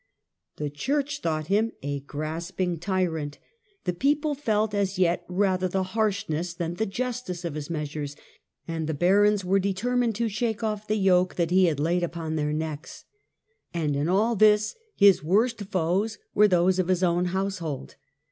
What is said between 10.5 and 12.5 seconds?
off the yoke that he had laid upon